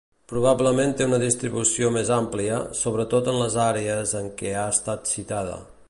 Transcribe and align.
Probablement 0.31 0.95
té 1.01 1.05
una 1.09 1.19
distribució 1.23 1.91
més 1.97 2.09
àmplia, 2.17 2.57
sobretot 2.81 3.31
en 3.35 3.39
les 3.43 3.59
àrees 3.67 4.17
en 4.23 4.35
què 4.41 4.57
ha 4.63 4.69
estat 4.75 5.15
citada. 5.17 5.61